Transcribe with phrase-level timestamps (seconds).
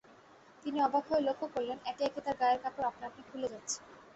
[0.63, 3.77] তিনি অবাক হয়ে লক্ষ করলেন, একে-একে তাঁর গায়ের কাপড় আপনা-আপনি খুলে যাচ্ছে।